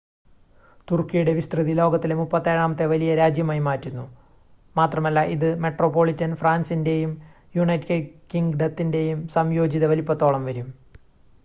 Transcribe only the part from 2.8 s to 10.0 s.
വലിയ രാജ്യമായി മാറ്റുന്നു മാത്രമല്ല ഇത് മെട്രോപൊളിറ്റൻ ഫ്രാൻസിൻ്റെയും യുണൈറ്റഡ് കിംഗ്ഡത്തിൻ്റെയും സംയോജിത